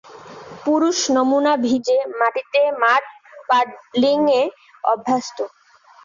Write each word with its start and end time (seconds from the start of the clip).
পুরুষ 0.63 0.97
নমুনা 1.15 1.53
ভিজে 1.65 1.97
মাটিতে 2.19 2.61
মাড-পাডলিংএ 2.81 4.43
অভ্যস্ত। 4.83 5.37